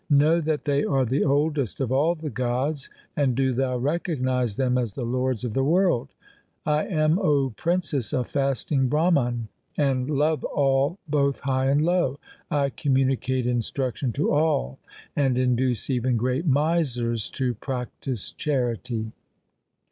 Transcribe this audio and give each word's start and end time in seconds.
Know 0.09 0.41
that 0.41 0.65
they 0.65 0.83
are 0.83 1.05
the 1.05 1.23
oldest 1.23 1.79
of 1.79 1.91
all 1.91 2.15
the 2.15 2.31
gods, 2.31 2.89
and 3.15 3.35
do 3.35 3.53
thou 3.53 3.77
recognize 3.77 4.55
them 4.55 4.75
as 4.75 4.95
the 4.95 5.03
lords 5.05 5.45
of 5.45 5.53
the 5.53 5.63
world. 5.63 6.15
I 6.65 6.87
am, 6.87 7.19
O 7.19 7.51
princess, 7.51 8.11
a 8.11 8.23
fasting 8.23 8.87
Brahman, 8.89 9.49
and 9.77 10.09
love 10.09 10.43
all 10.43 10.97
both 11.07 11.41
high 11.41 11.67
and 11.67 11.85
low. 11.85 12.19
I 12.49 12.71
communicate 12.71 13.45
instruction 13.45 14.11
to 14.13 14.31
all 14.31 14.79
and 15.15 15.37
induce 15.37 15.87
even 15.87 16.17
great 16.17 16.47
misers 16.47 17.29
to 17.37 17.53
practise 17.53 18.31
charity. 18.31 19.11